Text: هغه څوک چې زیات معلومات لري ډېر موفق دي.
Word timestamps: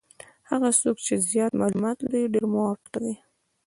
هغه 0.49 0.69
څوک 0.81 0.97
چې 1.05 1.13
زیات 1.29 1.51
معلومات 1.59 1.97
لري 2.05 2.23
ډېر 2.33 2.45
موفق 2.53 2.93
دي. 3.03 3.13